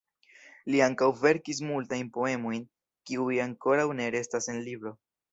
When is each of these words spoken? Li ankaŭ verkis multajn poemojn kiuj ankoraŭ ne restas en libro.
Li 0.75 0.79
ankaŭ 0.85 1.09
verkis 1.25 1.59
multajn 1.71 2.09
poemojn 2.15 2.63
kiuj 3.09 3.37
ankoraŭ 3.43 3.85
ne 3.99 4.07
restas 4.17 4.49
en 4.55 4.63
libro. 4.69 4.95